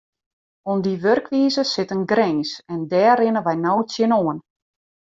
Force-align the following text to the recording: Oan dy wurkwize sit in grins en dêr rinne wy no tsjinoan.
Oan 0.69 0.79
dy 0.85 0.93
wurkwize 1.03 1.63
sit 1.73 1.93
in 1.95 2.03
grins 2.11 2.49
en 2.71 2.79
dêr 2.91 3.15
rinne 3.19 3.41
wy 3.45 3.55
no 3.63 3.73
tsjinoan. 3.89 4.39